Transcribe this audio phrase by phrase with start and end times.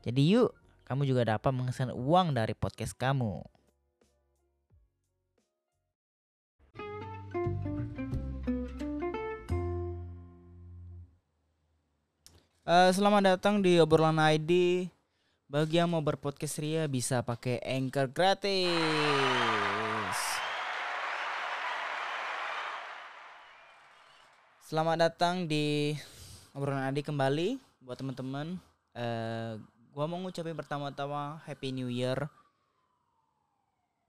[0.00, 0.56] Jadi yuk,
[0.88, 3.44] kamu juga dapat menghasilkan uang dari podcast kamu.
[12.64, 14.88] Uh, selamat datang di obrolan ID.
[15.50, 18.56] Bagi yang mau berpodcast ria bisa pakai Anchor gratis.
[24.64, 25.92] Selamat datang di
[26.56, 28.56] obrolan ID kembali buat teman-teman.
[28.96, 29.60] Uh,
[30.00, 32.24] gua mau ngucapin pertama-tama Happy New Year.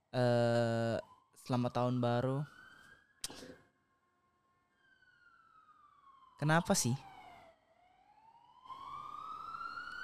[0.08, 0.96] Uh,
[1.44, 2.40] selamat tahun baru.
[6.40, 6.96] Kenapa sih?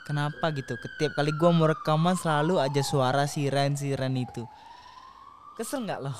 [0.05, 0.77] Kenapa gitu?
[0.77, 4.45] Setiap kali gue mau rekaman selalu aja suara siren-siren itu.
[5.57, 6.19] Kesel nggak loh?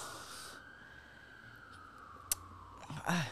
[3.05, 3.29] Ah.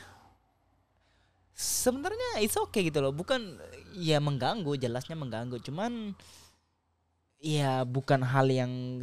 [1.56, 3.16] Sebenarnya it's okay gitu loh.
[3.16, 3.56] Bukan
[3.96, 5.56] ya mengganggu, jelasnya mengganggu.
[5.64, 6.12] Cuman
[7.40, 9.00] ya bukan hal yang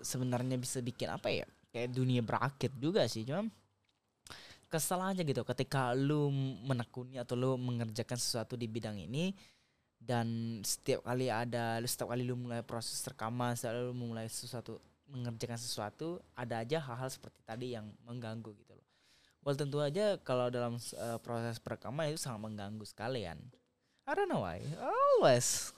[0.00, 1.46] sebenarnya bisa bikin apa ya?
[1.70, 3.28] Kayak dunia berakhir juga sih.
[3.28, 3.52] Cuman
[4.70, 6.30] kesel aja gitu ketika lu
[6.64, 9.34] menekuni atau lu mengerjakan sesuatu di bidang ini
[9.98, 14.78] dan setiap kali ada setiap kali lu mulai proses rekaman selalu mulai sesuatu
[15.10, 18.86] mengerjakan sesuatu ada aja hal-hal seperti tadi yang mengganggu gitu loh.
[19.42, 23.42] Well tentu aja kalau dalam uh, proses perekaman itu sangat mengganggu sekalian.
[24.10, 24.58] I don't know why.
[24.82, 25.70] Always.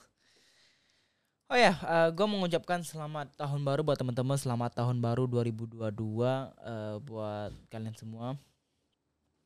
[1.45, 4.41] Oh ya, uh, gue mengucapkan selamat tahun baru buat teman-teman.
[4.41, 8.33] Selamat tahun baru 2022 uh, buat kalian semua.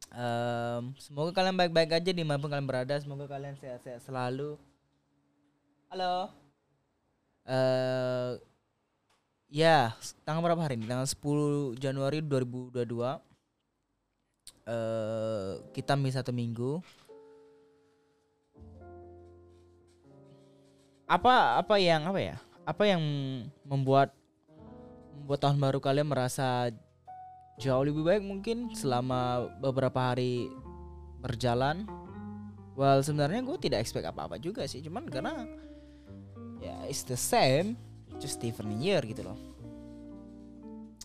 [0.07, 2.95] Um, semoga kalian baik-baik aja di mana pun kalian berada.
[2.95, 4.55] Semoga kalian sehat-sehat selalu.
[5.91, 6.31] Halo.
[7.43, 8.39] Uh,
[9.51, 9.91] ya,
[10.23, 10.87] tanggal berapa hari ini?
[10.87, 12.71] Tanggal 10 Januari 2022.
[14.63, 16.79] Uh, kita mi satu minggu.
[21.07, 22.35] Apa apa yang apa ya?
[22.67, 22.99] Apa yang
[23.63, 24.11] membuat
[25.15, 26.67] membuat tahun baru kalian merasa
[27.57, 30.51] jauh lebih baik mungkin selama beberapa hari
[31.23, 31.87] berjalan.
[32.75, 35.47] Well sebenarnya gue tidak expect apa-apa juga sih, cuman karena
[36.59, 37.79] ya it's the same,
[38.19, 39.39] just different year gitu loh.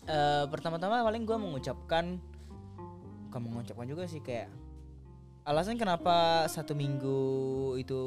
[0.02, 2.18] Uh, pertama-tama paling gue mengucapkan,
[3.30, 4.50] bukan mengucapkan juga sih kayak
[5.46, 7.22] alasan kenapa satu minggu
[7.78, 8.02] itu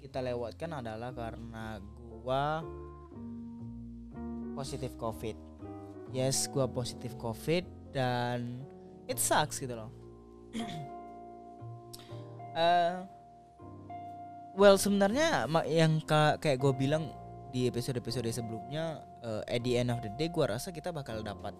[0.00, 2.44] kita lewatkan adalah karena gue
[4.56, 5.36] positif covid.
[6.10, 8.64] Yes gue positif covid dan
[9.06, 9.92] it sucks gitu loh.
[12.56, 13.04] Uh,
[14.60, 17.12] well sebenarnya yang kayak gue bilang
[17.54, 21.54] di episode-episode sebelumnya uh, at the end of the day gue rasa kita bakal dapat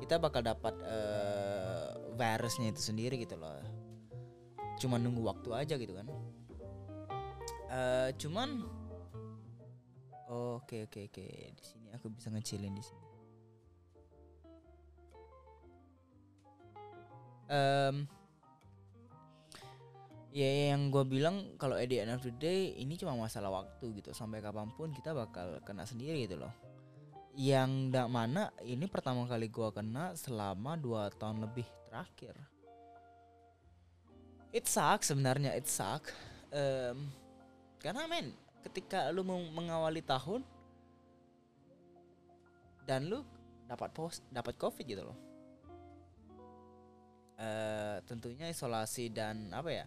[0.00, 3.58] kita bakal dapat uh, virusnya itu sendiri gitu loh.
[4.76, 6.10] Cuma nunggu waktu aja gitu kan
[7.72, 8.62] uh, cuman
[10.28, 11.26] oke oke oke.
[11.56, 13.06] Di sini aku bisa ngecilin di sini.
[17.52, 18.08] Um,
[20.32, 24.00] ya yang gue bilang kalau at the end of the day ini cuma masalah waktu
[24.00, 24.12] gitu.
[24.12, 26.52] Sampai kapan pun kita bakal kena sendiri gitu loh.
[27.32, 32.36] Yang tidak mana ini pertama kali gue kena selama dua tahun lebih terakhir.
[34.52, 36.12] It sucks sebenarnya it suck
[36.52, 37.08] um,
[37.82, 38.30] karena men
[38.62, 40.46] ketika lu mengawali tahun
[42.86, 43.26] dan lu
[43.66, 45.18] dapat post dapat covid gitu loh.
[47.42, 49.84] Uh, tentunya isolasi dan apa ya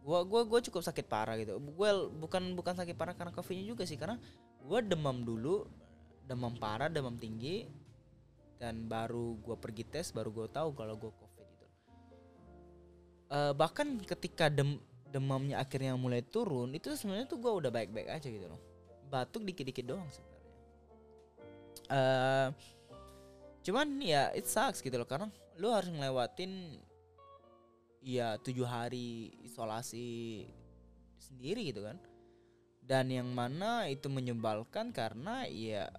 [0.00, 1.60] gua gua gua cukup sakit parah gitu.
[1.60, 4.16] Gue bukan bukan sakit parah karena covidnya juga sih karena
[4.64, 5.68] gua demam dulu
[6.24, 7.68] demam parah demam tinggi
[8.56, 11.66] dan baru gua pergi tes baru gua tahu kalau gua covid gitu.
[13.28, 18.28] Uh, bahkan ketika dem demamnya akhirnya mulai turun itu sebenarnya tuh gue udah baik-baik aja
[18.28, 18.60] gitu loh.
[19.08, 20.36] Batuk dikit-dikit doang sebenarnya.
[21.88, 22.48] Uh,
[23.64, 26.76] cuman ya it sucks gitu loh karena lu harus ngelewatin
[28.04, 30.44] ya tujuh hari isolasi
[31.16, 31.96] sendiri gitu kan.
[32.84, 35.92] Dan yang mana itu menyebalkan karena ya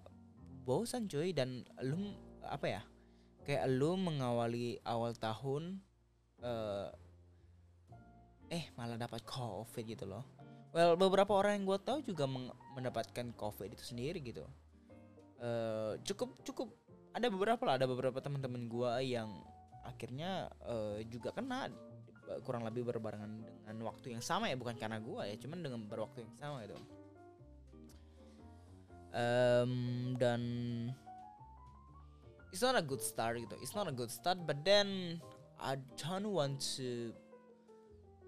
[0.65, 1.33] bosan cuy.
[1.33, 2.13] Dan lu
[2.45, 2.81] apa ya
[3.45, 5.81] kayak lu mengawali awal tahun
[6.41, 6.89] uh,
[8.50, 10.25] eh malah dapat covid gitu loh.
[10.74, 12.30] Well beberapa orang yang gue tahu juga
[12.78, 14.46] mendapatkan covid itu sendiri gitu.
[15.40, 16.68] Uh, cukup cukup.
[17.10, 19.34] Ada beberapa lah ada beberapa teman-teman gue yang
[19.81, 21.74] akhirnya uh, juga kena
[22.46, 26.22] kurang lebih berbarengan dengan waktu yang sama ya bukan karena gua ya cuman dengan berwaktu
[26.22, 26.78] yang sama gitu.
[29.10, 30.42] Um, dan
[32.54, 33.57] it's not a good start gitu.
[33.57, 35.18] It's not a good start but then
[35.57, 37.10] I don't want to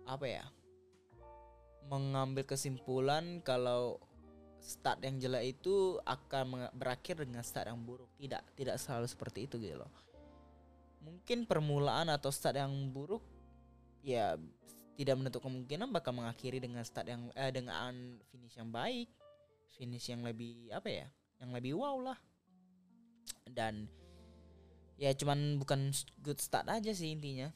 [0.05, 0.45] apa ya
[1.89, 3.97] mengambil kesimpulan kalau
[4.61, 8.07] start yang jelek itu akan berakhir dengan start yang buruk.
[8.21, 9.91] Tidak tidak selalu seperti itu gitu loh.
[11.01, 13.25] Mungkin permulaan atau start yang buruk
[14.05, 14.37] ya
[14.95, 19.09] tidak menutup kemungkinan bakal mengakhiri dengan start yang eh, dengan finish yang baik
[19.73, 21.07] finish yang lebih apa ya
[21.41, 22.19] yang lebih wow lah.
[23.49, 23.89] Dan
[25.01, 25.89] ya cuman bukan
[26.21, 27.49] good start aja sih intinya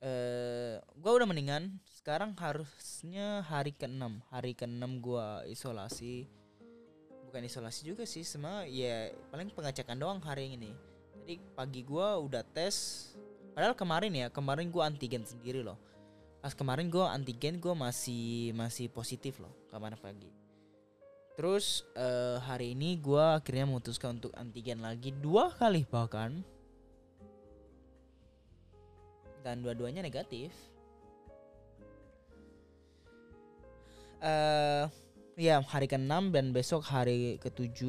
[0.00, 6.24] eh gua udah mendingan sekarang harusnya hari ke-6 hari ke-6 gua isolasi
[7.28, 10.72] bukan isolasi juga sih semua ya paling pengecekan doang hari ini
[11.22, 13.06] jadi pagi gua udah tes
[13.54, 15.78] Padahal kemarin ya, kemarin gue antigen sendiri loh.
[16.40, 20.32] Pas kemarin gue antigen gue masih masih positif loh kemarin pagi.
[21.36, 26.40] Terus uh, hari ini gue akhirnya memutuskan untuk antigen lagi dua kali bahkan.
[29.40, 30.52] Dan dua-duanya negatif.
[34.20, 34.84] Uh,
[35.40, 37.88] ya hari ke-6 dan besok hari ke-7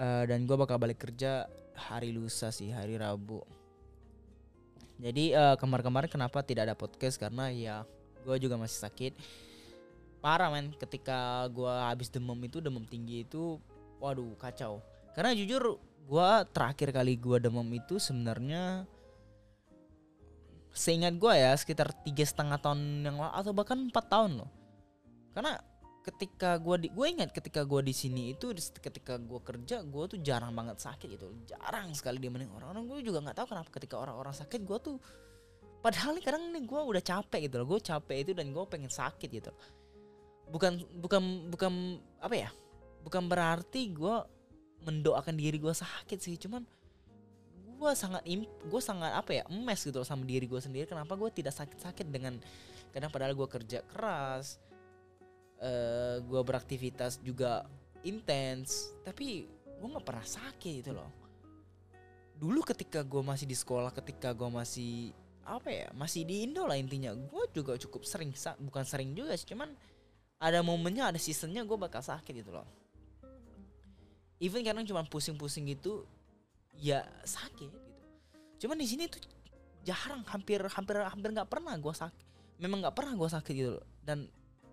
[0.00, 1.44] uh, dan gue bakal balik kerja
[1.76, 3.44] hari lusa sih hari Rabu.
[4.98, 7.20] Jadi uh, kemarin-kemarin kenapa tidak ada podcast?
[7.20, 7.86] Karena ya
[8.26, 9.12] gue juga masih sakit.
[10.18, 10.74] Parah men.
[10.74, 13.62] Ketika gue habis demam itu demam tinggi itu
[14.02, 14.82] waduh kacau.
[15.14, 15.78] Karena jujur
[16.08, 18.88] gue terakhir kali gue demam itu sebenarnya
[20.78, 24.50] seingat gue ya sekitar tiga setengah tahun yang lalu atau bahkan empat tahun loh.
[25.34, 25.58] Karena
[26.06, 30.18] ketika gue di gue ingat ketika gue di sini itu ketika gue kerja gue tuh
[30.22, 31.34] jarang banget sakit gitu.
[31.50, 32.86] Jarang sekali diemenin orang-orang.
[32.86, 34.96] Gue juga nggak tahu kenapa ketika orang-orang sakit gue tuh
[35.82, 37.66] padahal nih kadang nih gue udah capek gitu loh.
[37.66, 39.50] Gue capek itu dan gue pengen sakit gitu.
[40.48, 41.72] Bukan bukan bukan
[42.22, 42.50] apa ya?
[43.02, 44.16] Bukan berarti gue
[44.86, 46.38] mendoakan diri gue sakit sih.
[46.38, 46.62] Cuman
[47.78, 50.84] gue sangat gue sangat apa ya emes gitu sama diri gue sendiri.
[50.90, 52.36] Kenapa gue tidak sakit-sakit dengan
[52.90, 54.58] kadang padahal gue kerja keras
[55.62, 57.62] uh, eh, gue beraktivitas juga
[58.02, 59.46] intens tapi
[59.78, 61.10] gue nggak pernah sakit gitu loh.
[62.38, 65.14] Dulu ketika gue masih di sekolah ketika gue masih
[65.48, 69.48] apa ya masih di Indo lah intinya gue juga cukup sering bukan sering juga sih
[69.48, 69.72] cuman
[70.36, 72.66] ada momennya ada seasonnya gue bakal sakit gitu loh.
[74.38, 76.06] Even kadang cuma pusing-pusing gitu
[76.78, 77.90] ya sakit gitu.
[78.66, 79.22] Cuman di sini tuh
[79.82, 82.26] jarang hampir hampir hampir nggak pernah gue sakit
[82.58, 83.86] memang nggak pernah gue sakit gitu loh.
[84.02, 84.26] dan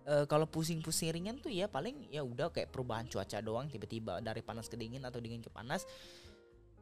[0.06, 4.42] uh, kalau pusing-pusing ringan tuh ya paling ya udah kayak perubahan cuaca doang tiba-tiba dari
[4.42, 5.86] panas ke dingin atau dingin ke panas.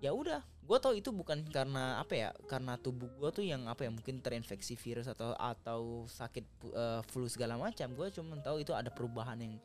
[0.02, 3.88] Ya udah gue tau itu bukan karena apa ya karena tubuh gue tuh yang apa
[3.88, 6.44] ya mungkin terinfeksi virus atau atau sakit
[6.76, 7.88] uh, flu segala macam.
[7.96, 9.56] Gue cuma tahu itu ada perubahan yang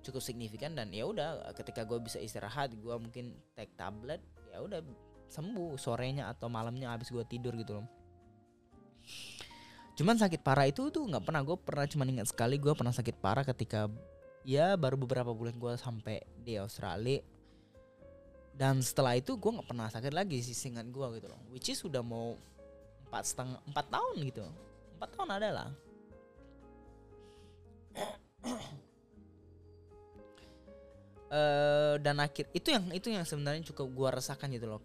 [0.00, 4.80] cukup signifikan dan ya udah ketika gue bisa istirahat gue mungkin take tablet ya udah
[5.30, 7.86] sembuh sorenya atau malamnya habis gue tidur gitu loh.
[9.94, 13.16] Cuman sakit parah itu tuh nggak pernah gue pernah cuma ingat sekali gue pernah sakit
[13.22, 13.86] parah ketika
[14.42, 17.22] ya baru beberapa bulan gue sampai di Australia.
[18.50, 21.40] Dan setelah itu gue nggak pernah sakit lagi sih singkat gue gitu loh.
[21.54, 22.34] Which is sudah mau
[23.08, 24.44] empat setengah empat tahun gitu.
[24.98, 25.70] Empat tahun ada lah
[31.30, 34.82] uh, dan akhir itu yang itu yang sebenarnya cukup gue rasakan gitu loh.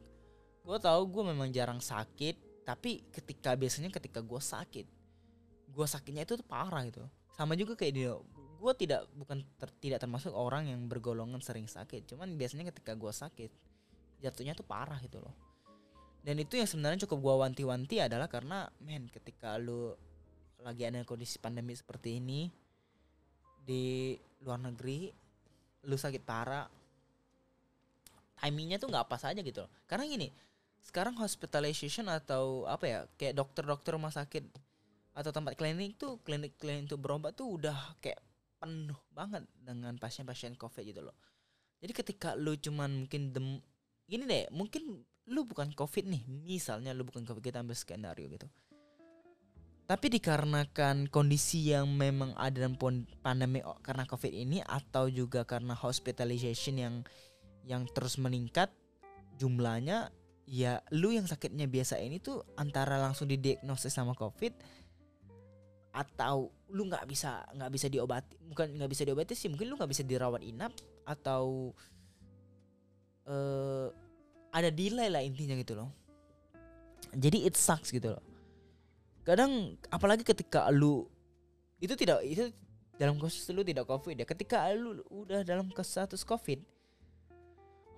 [0.66, 4.88] Gue tahu gue memang jarang sakit tapi ketika biasanya ketika gue sakit
[5.76, 7.04] gue sakitnya itu tuh parah gitu.
[7.36, 8.14] Sama juga kayak dia
[8.56, 13.12] gue tidak bukan ter, tidak termasuk orang yang bergolongan sering sakit cuman biasanya ketika gue
[13.12, 13.52] sakit
[14.24, 15.36] jatuhnya tuh parah gitu loh.
[16.26, 19.94] Dan itu yang sebenarnya cukup gue wanti-wanti adalah karena men ketika lu
[20.66, 22.50] lagi ada kondisi pandemi seperti ini
[23.62, 25.25] di luar negeri
[25.86, 26.68] lu sakit parah
[28.42, 29.72] timingnya tuh nggak pas aja gitu loh.
[29.90, 30.30] Karena gini
[30.86, 34.46] sekarang hospitalization atau apa ya kayak dokter-dokter rumah sakit
[35.18, 38.22] atau tempat klinik tuh klinik klinik untuk berobat tuh udah kayak
[38.62, 41.16] penuh banget dengan pasien-pasien covid gitu loh.
[41.82, 43.62] Jadi ketika lu cuman mungkin dem
[44.06, 48.46] gini deh mungkin lu bukan covid nih misalnya lu bukan covid kita ambil skenario gitu
[49.86, 52.74] tapi dikarenakan kondisi yang memang ada dalam
[53.22, 56.96] pandemi karena covid ini atau juga karena hospitalization yang
[57.70, 58.74] yang terus meningkat
[59.38, 60.10] jumlahnya
[60.50, 64.58] ya lu yang sakitnya biasa ini tuh antara langsung didiagnosis sama covid
[65.94, 69.92] atau lu nggak bisa nggak bisa diobati bukan nggak bisa diobati sih mungkin lu nggak
[69.94, 70.74] bisa dirawat inap
[71.06, 71.72] atau
[73.30, 73.94] uh,
[74.50, 75.92] ada delay lah intinya gitu loh.
[77.16, 78.35] Jadi it sucks gitu loh
[79.26, 81.10] kadang apalagi ketika lu
[81.82, 82.54] itu tidak itu
[82.96, 86.62] dalam kasus lu tidak covid ya ketika lu udah dalam status covid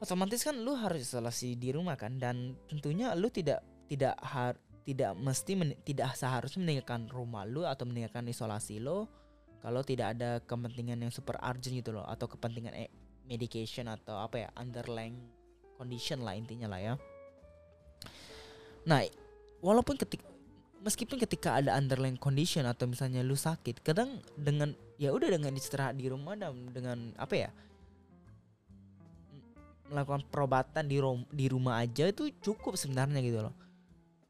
[0.02, 4.56] otomatis kan lu harus isolasi di rumah kan dan tentunya lu tidak tidak har
[4.88, 9.12] tidak mesti men, tidak seharusnya meninggalkan rumah lu atau meninggalkan isolasi lo
[9.60, 12.90] kalau tidak ada kepentingan yang super urgent gitu loh atau kepentingan eh,
[13.28, 15.18] medication atau apa ya underlying
[15.76, 16.94] condition lah intinya lah ya.
[18.88, 19.04] Nah,
[19.60, 20.24] walaupun ketika
[20.82, 25.98] meskipun ketika ada underlying condition atau misalnya lu sakit, kadang dengan ya udah dengan istirahat
[25.98, 27.52] di rumah dan dengan apa ya?
[29.88, 33.56] melakukan perobatan di rom, di rumah aja itu cukup sebenarnya gitu loh.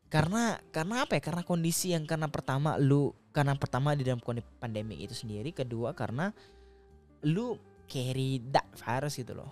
[0.06, 1.22] Karena karena apa ya?
[1.26, 5.98] Karena kondisi yang karena pertama lu karena pertama di dalam kondisi pandemi itu sendiri kedua
[5.98, 6.30] karena
[7.26, 7.58] lu
[7.90, 9.50] carry that virus gitu loh.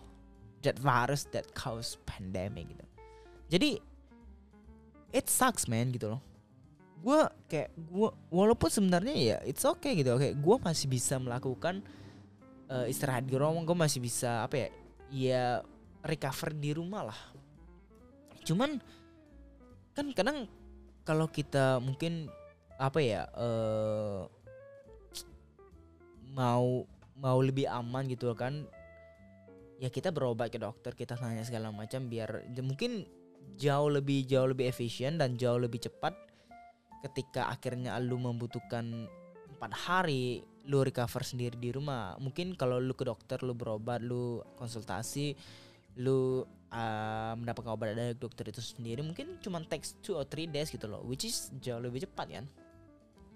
[0.61, 2.85] That virus that cause pandemic gitu.
[3.49, 3.81] Jadi
[5.09, 6.34] it sucks man gitu loh
[7.05, 10.17] gue kayak gue walaupun sebenarnya ya it's okay gitu.
[10.17, 11.85] Oke gue masih bisa melakukan
[12.73, 14.69] uh, istirahat di rumah gue masih bisa apa ya
[15.13, 15.43] ya
[16.01, 17.19] recover di rumah lah.
[18.41, 18.81] Cuman
[19.93, 20.49] kan kadang
[21.05, 22.25] kalau kita mungkin
[22.81, 24.25] apa ya uh,
[26.35, 26.83] mau
[27.15, 28.67] mau lebih aman gitu kan
[29.79, 33.07] ya kita berobat ke dokter kita tanya segala macam biar mungkin
[33.55, 36.24] jauh lebih jauh lebih efisien dan jauh lebih cepat
[37.05, 39.05] ketika akhirnya lu membutuhkan
[39.55, 42.17] empat hari lu recover sendiri di rumah.
[42.17, 45.37] Mungkin kalau lu ke dokter lu berobat lu konsultasi
[45.95, 46.43] lu
[46.75, 50.91] uh, mendapatkan obat dari dokter itu sendiri mungkin cuma text two or three days gitu
[50.91, 52.45] loh which is jauh lebih cepat kan?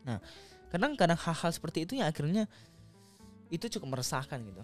[0.04, 0.18] Nah
[0.74, 2.50] kadang-kadang hal-hal seperti itu yang akhirnya
[3.50, 4.64] itu cukup meresahkan gitu.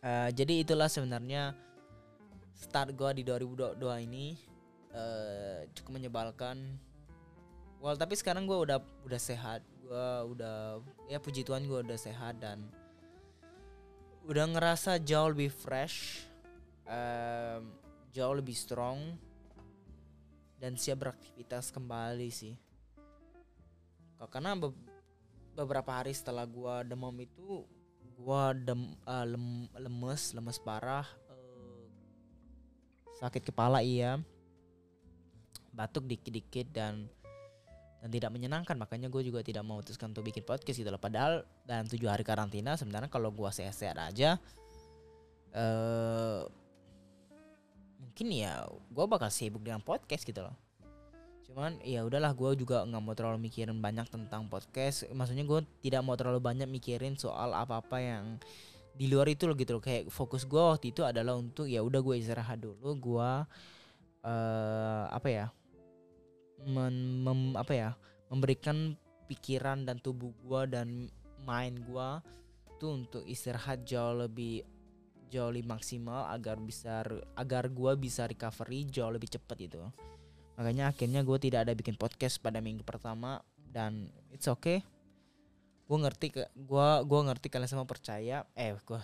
[0.00, 1.52] Uh, jadi itulah sebenarnya
[2.56, 3.76] start gue di 2022
[4.08, 4.49] ini
[4.94, 6.78] uh, cukup menyebalkan.
[7.80, 9.64] Well tapi sekarang gue udah udah sehat.
[9.82, 10.78] Gue udah
[11.10, 12.68] ya puji Tuhan gue udah sehat dan
[14.28, 16.28] udah ngerasa jauh lebih fresh,
[16.84, 17.72] um,
[18.12, 19.16] jauh lebih strong
[20.60, 22.54] dan siap beraktivitas kembali sih.
[24.28, 24.70] Karena be
[25.56, 27.64] beberapa hari setelah gua demam itu
[28.20, 31.84] gua dem uh, lem lemes, lemes parah, uh,
[33.16, 34.20] sakit kepala iya,
[35.70, 37.06] batuk dikit-dikit dan
[38.00, 38.76] dan tidak menyenangkan.
[38.80, 41.00] Makanya gue juga tidak memutuskan untuk bikin podcast gitu loh.
[41.00, 44.40] Padahal dalam tujuh hari karantina sebenarnya kalau gue sehat-sehat aja
[45.54, 46.46] uh,
[48.00, 50.56] mungkin ya gue bakal sibuk dengan podcast gitu loh.
[51.44, 55.04] Cuman ya udahlah gue juga nggak mau terlalu mikirin banyak tentang podcast.
[55.12, 58.24] Maksudnya gue tidak mau terlalu banyak mikirin soal apa-apa yang
[58.96, 59.82] di luar itu loh gitu loh.
[59.82, 63.30] Kayak fokus gue waktu itu adalah untuk ya udah gue istirahat dulu gue
[64.24, 65.46] uh, apa ya
[66.66, 67.90] men, mem, apa ya
[68.28, 68.96] memberikan
[69.30, 71.08] pikiran dan tubuh gua dan
[71.46, 72.20] mind gua
[72.80, 74.64] tuh untuk istirahat jauh lebih
[75.30, 77.06] jauh lebih maksimal agar bisa
[77.38, 79.80] agar gua bisa recovery jauh lebih cepat itu
[80.58, 84.84] makanya akhirnya gue tidak ada bikin podcast pada minggu pertama dan it's okay.
[85.88, 89.00] Gue ngerti ke gue gua ngerti kalian semua percaya eh gue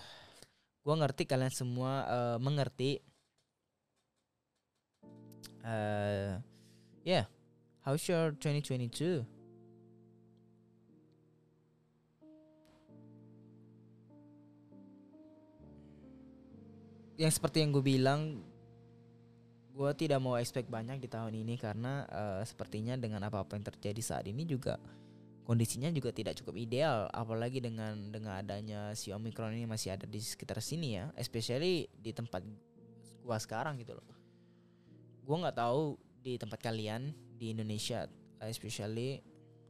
[0.85, 3.01] gue ngerti kalian semua uh, mengerti
[5.65, 6.45] yeah
[7.87, 9.23] How's your 2022?
[17.15, 18.43] Yang seperti yang gue bilang,
[19.71, 24.03] gue tidak mau expect banyak di tahun ini karena uh, sepertinya dengan apa-apa yang terjadi
[24.03, 24.83] saat ini juga
[25.47, 30.19] kondisinya juga tidak cukup ideal, apalagi dengan dengan adanya si omikron ini masih ada di
[30.19, 32.43] sekitar sini ya, especially di tempat
[33.23, 34.11] gue sekarang gitu loh.
[35.23, 35.95] Gue nggak tahu
[36.27, 38.09] di tempat kalian di Indonesia
[38.43, 39.21] especially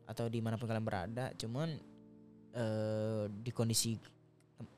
[0.06, 1.74] atau di mana pun kalian berada cuman
[2.54, 3.98] uh, di kondisi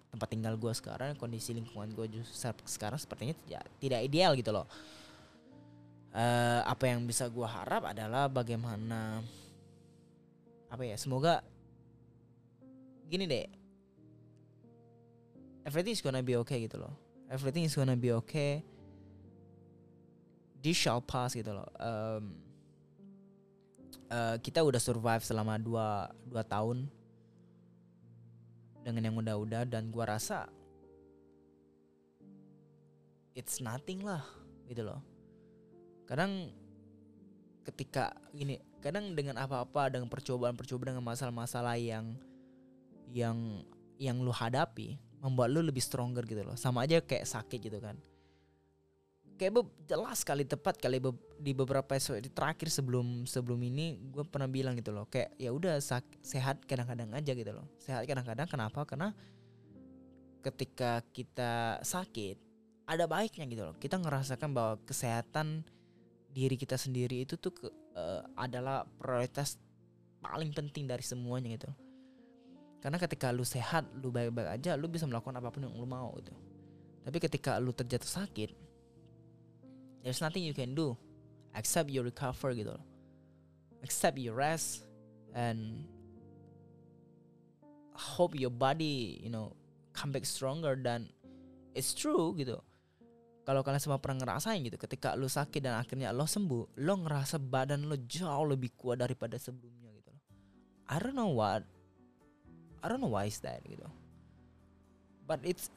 [0.08, 2.24] tempat tinggal gue sekarang kondisi lingkungan gue
[2.64, 4.66] sekarang sepertinya tidak tidak ideal gitu loh.
[6.08, 9.20] Uh, apa yang bisa gue harap adalah bagaimana
[10.72, 11.44] apa ya semoga
[13.08, 13.46] gini deh.
[15.68, 16.96] Everything is gonna be okay gitu loh.
[17.28, 18.64] Everything is gonna be okay.
[20.64, 21.68] This shall pass gitu loh.
[21.76, 22.47] Um,
[24.12, 26.88] uh, kita udah survive selama dua dua tahun
[28.82, 30.48] dengan yang udah-udah dan gua rasa
[33.36, 34.24] it's nothing lah
[34.66, 35.00] gitu loh.
[36.08, 36.52] Kadang
[37.68, 42.16] ketika ini kadang dengan apa-apa dengan percobaan-percobaan dengan masalah-masalah yang
[43.12, 43.64] yang
[44.00, 46.56] yang lu hadapi membuat lu lebih stronger gitu loh.
[46.56, 47.96] Sama aja kayak sakit gitu kan
[49.38, 54.26] kayak be jelas kali tepat kali be di beberapa episode terakhir sebelum sebelum ini gue
[54.26, 55.78] pernah bilang gitu loh kayak ya udah
[56.20, 59.14] sehat kadang-kadang aja gitu loh sehat kadang-kadang kenapa karena
[60.42, 62.36] ketika kita sakit
[62.90, 65.62] ada baiknya gitu loh kita ngerasakan bahwa kesehatan
[66.32, 67.66] diri kita sendiri itu tuh ke,
[67.96, 69.56] uh, adalah prioritas
[70.22, 71.70] paling penting dari semuanya gitu.
[72.78, 76.14] Karena ketika lu sehat, lu baik-baik aja, lu bisa melakukan apa pun yang lu mau
[76.22, 76.30] gitu.
[77.02, 78.54] Tapi ketika lu terjatuh sakit,
[80.02, 80.96] there's nothing you can do.
[81.56, 82.84] Except you recover gitu loh.
[83.82, 84.86] Except you rest
[85.34, 85.86] and
[87.98, 89.54] hope your body, you know,
[89.90, 91.10] come back stronger dan
[91.74, 92.62] it's true gitu.
[93.42, 97.40] Kalau kalian semua pernah ngerasain gitu ketika lu sakit dan akhirnya lo sembuh lo ngerasa
[97.40, 100.24] badan lo jauh lebih kuat daripada sebelumnya gitu loh.
[100.86, 101.64] I don't know what
[102.84, 103.88] I don't know why is that gitu.
[105.24, 105.72] But it's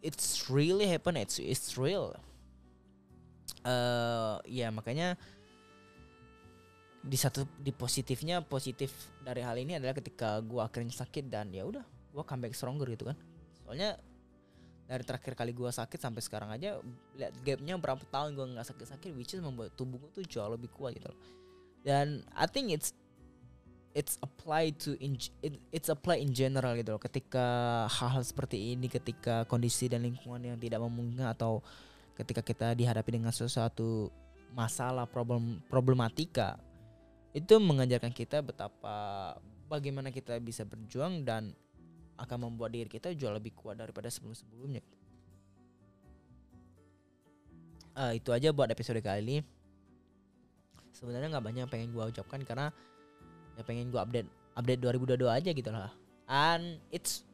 [0.00, 2.16] it's really happen it's it's real
[3.66, 5.18] uh, ya makanya
[7.06, 8.90] di satu di positifnya positif
[9.22, 11.82] dari hal ini adalah ketika gua akhirnya sakit dan ya udah
[12.14, 13.18] gua comeback stronger gitu kan.
[13.66, 13.98] Soalnya
[14.86, 16.78] dari terakhir kali gue sakit sampai sekarang aja
[17.18, 20.70] lihat gapnya berapa tahun gue nggak sakit-sakit which is membuat tubuh gue tuh jauh lebih
[20.70, 21.18] kuat gitu loh.
[21.82, 22.94] Dan I think it's
[23.98, 27.02] it's applied to in it, it's applied in general gitu loh.
[27.02, 27.46] Ketika
[27.90, 31.66] hal-hal seperti ini ketika kondisi dan lingkungan yang tidak memungkinkan atau
[32.16, 34.08] ketika kita dihadapi dengan sesuatu
[34.56, 36.56] masalah problem problematika
[37.36, 39.36] itu mengajarkan kita betapa
[39.68, 41.52] bagaimana kita bisa berjuang dan
[42.16, 44.80] akan membuat diri kita jauh lebih kuat daripada sebelum-sebelumnya.
[47.92, 49.36] Uh, itu aja buat episode kali ini.
[50.96, 52.72] Sebenarnya nggak banyak yang pengen gue ucapkan karena
[53.56, 55.92] ya pengen gue update update 2022 aja gitu lah.
[56.24, 57.28] And it's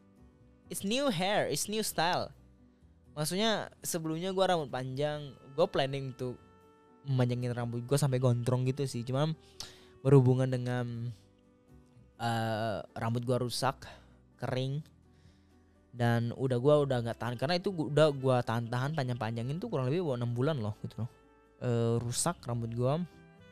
[0.67, 2.35] it's new hair, it's new style.
[3.13, 6.37] Maksudnya sebelumnya gue rambut panjang, gue planning tuh
[7.05, 9.05] memanjangin rambut gue sampai gondrong gitu sih.
[9.05, 9.31] Cuma
[10.01, 11.13] berhubungan dengan
[12.19, 13.85] uh, rambut gue rusak
[14.41, 14.83] kering
[15.93, 17.37] dan udah gua udah nggak tahan.
[17.37, 21.05] Karena itu gua, udah gua tahan-tahan panjang panjangin tuh kurang lebih enam bulan loh gitu
[21.05, 21.11] loh.
[21.61, 21.71] E,
[22.01, 23.05] rusak rambut gua.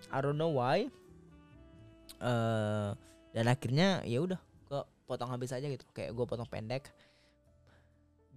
[0.09, 0.89] I don't know why.
[2.17, 2.33] E,
[3.37, 5.85] dan akhirnya ya udah gua potong habis aja gitu.
[5.93, 6.89] Kayak gua potong pendek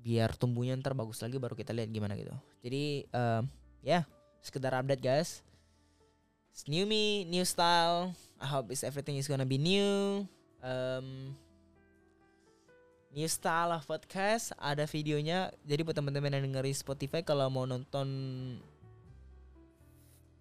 [0.04, 2.36] biar tumbuhnya ntar bagus lagi baru kita lihat gimana gitu.
[2.60, 3.42] Jadi uh,
[3.80, 4.04] ya yeah,
[4.44, 5.40] sekedar update guys.
[6.52, 8.12] It's new me new style.
[8.38, 10.28] I hope is everything is gonna be new.
[10.60, 11.34] Um,
[13.16, 14.52] new style of podcast.
[14.60, 15.56] Ada videonya.
[15.64, 18.08] Jadi buat teman-teman yang dengerin Spotify kalau mau nonton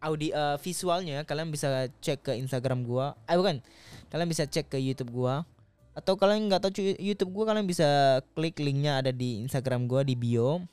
[0.02, 3.14] audio uh, visualnya kalian bisa cek ke Instagram gua.
[3.30, 3.62] Eh bukan.
[4.10, 5.46] Kalian bisa cek ke YouTube gua
[5.92, 10.16] atau kalian nggak tahu YouTube gua kalian bisa klik linknya ada di Instagram gua di
[10.16, 10.64] bio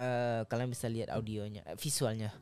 [0.00, 2.32] uh, kalian bisa lihat audionya eh, visualnya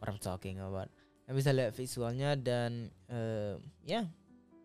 [0.00, 0.92] what I'm talking about
[1.24, 3.56] kalian bisa lihat visualnya dan uh,
[3.88, 4.04] ya yeah,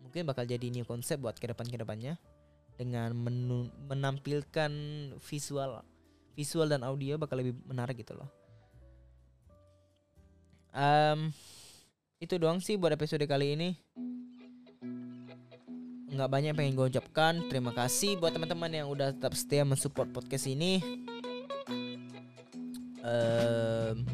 [0.04, 2.20] mungkin bakal jadi new konsep buat ke depan ke depannya
[2.76, 3.16] dengan
[3.88, 4.72] menampilkan
[5.18, 5.80] visual
[6.36, 8.28] visual dan audio bakal lebih menarik gitu loh.
[10.76, 11.32] Um,
[12.20, 13.80] itu doang sih buat episode kali ini.
[16.16, 17.34] Nggak banyak yang pengen gue ucapkan.
[17.52, 20.80] Terima kasih buat teman-teman yang udah tetap setia mensupport podcast ini.
[23.04, 24.08] Um,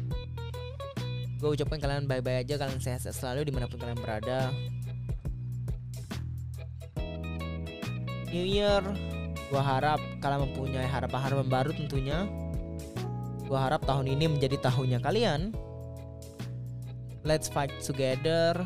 [1.38, 4.50] gue ucapkan kalian bye-bye aja, kalian sehat-sehat selalu di mana pun kalian berada.
[8.32, 8.80] New Year
[9.52, 12.24] Gua harap kalian mempunyai harapan-harapan baru tentunya
[13.44, 15.52] Gua harap tahun ini menjadi tahunnya kalian
[17.22, 18.64] Let's fight together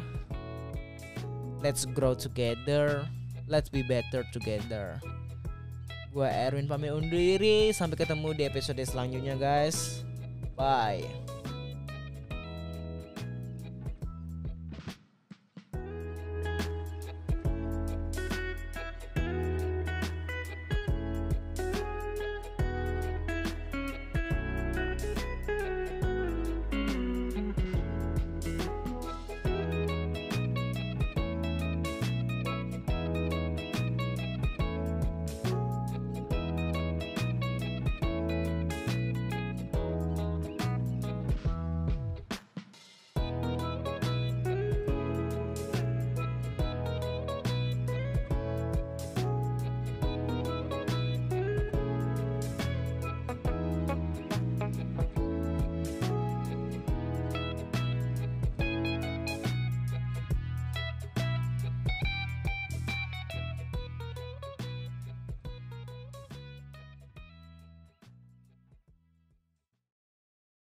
[1.59, 3.03] Let's grow together
[3.47, 4.99] Let's be better together.
[6.11, 7.71] Gue Erwin pamit undur diri.
[7.71, 10.03] Sampai ketemu di episode selanjutnya guys.
[10.59, 11.26] Bye